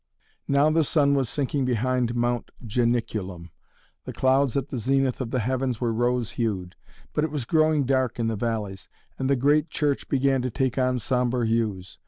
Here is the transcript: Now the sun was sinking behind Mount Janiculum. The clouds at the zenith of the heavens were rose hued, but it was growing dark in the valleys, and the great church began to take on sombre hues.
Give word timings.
Now 0.47 0.71
the 0.71 0.83
sun 0.83 1.13
was 1.13 1.29
sinking 1.29 1.63
behind 1.63 2.15
Mount 2.15 2.49
Janiculum. 2.65 3.51
The 4.05 4.13
clouds 4.13 4.57
at 4.57 4.69
the 4.69 4.79
zenith 4.79 5.21
of 5.21 5.29
the 5.29 5.41
heavens 5.41 5.79
were 5.79 5.93
rose 5.93 6.31
hued, 6.31 6.75
but 7.13 7.23
it 7.23 7.29
was 7.29 7.45
growing 7.45 7.83
dark 7.85 8.17
in 8.17 8.25
the 8.25 8.35
valleys, 8.35 8.89
and 9.19 9.29
the 9.29 9.35
great 9.35 9.69
church 9.69 10.09
began 10.09 10.41
to 10.41 10.49
take 10.49 10.79
on 10.79 10.97
sombre 10.97 11.45
hues. 11.45 11.99